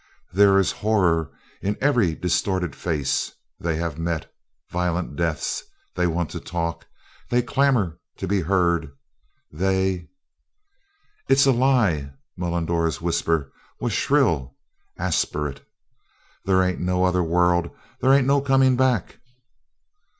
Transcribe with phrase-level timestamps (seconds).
[0.33, 1.29] There is horror
[1.61, 4.33] in every distorted face they have met
[4.71, 5.61] violent deaths
[5.95, 6.87] they want to talk
[7.29, 8.93] they clamor to be heard
[9.51, 10.07] they"
[11.29, 14.55] "It's a lie!" Mullendore's whisper was shrill,
[14.97, 15.61] aspirate.
[16.45, 17.69] "There ain't no other world!
[17.99, 19.19] There ain't no comin' back!"